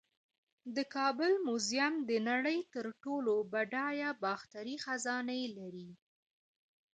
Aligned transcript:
د 0.75 0.77
کابل 0.95 1.31
میوزیم 1.47 1.93
د 2.09 2.11
نړۍ 2.29 2.59
تر 2.73 2.85
ټولو 3.03 3.33
بډایه 3.51 4.09
باختري 4.23 4.75
خزانې 4.85 5.43
لري 5.57 5.89